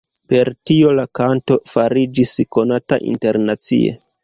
[0.31, 3.97] Per tio la kanto fariĝis konata internacie.